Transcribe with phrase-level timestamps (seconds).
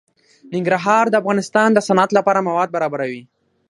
[0.53, 3.21] ننګرهار د افغانستان د صنعت لپاره مواد برابروي.